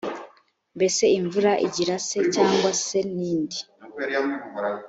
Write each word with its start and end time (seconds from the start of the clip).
mbese 0.75 1.03
imvura 1.19 1.51
igira 1.65 1.95
se 2.07 2.19
cyangwa 2.33 2.71
se 2.85 2.99
ni 3.15 3.31
nde. 3.41 3.59